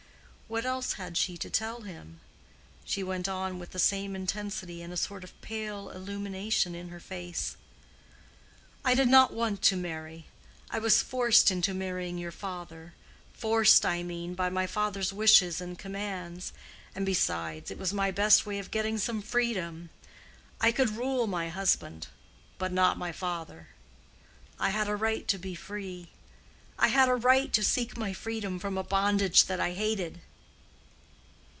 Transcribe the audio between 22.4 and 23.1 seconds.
but not